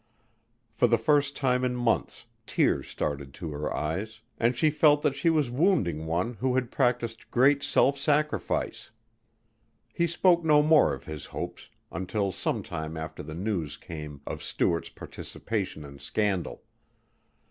For 0.71 0.87
the 0.87 0.97
first 0.97 1.35
time 1.35 1.63
in 1.63 1.75
months 1.75 2.25
tears 2.47 2.87
started 2.87 3.35
to 3.35 3.51
her 3.51 3.71
eyes 3.71 4.21
and 4.39 4.55
she 4.55 4.71
felt 4.71 5.03
that 5.03 5.13
she 5.13 5.29
was 5.29 5.51
wounding 5.51 6.07
one 6.07 6.33
who 6.39 6.55
had 6.55 6.71
practiced 6.71 7.29
great 7.29 7.61
self 7.61 7.99
sacrifice. 7.99 8.89
He 9.93 10.07
spoke 10.07 10.43
no 10.43 10.63
more 10.63 10.95
of 10.95 11.03
his 11.03 11.25
hopes 11.25 11.69
until 11.91 12.31
some 12.31 12.63
time 12.63 12.97
after 12.97 13.21
the 13.21 13.35
news 13.35 13.77
came 13.77 14.21
of 14.25 14.41
Stuart's 14.41 14.89
participation 14.89 15.85
in 15.85 15.99
scandal. 15.99 16.63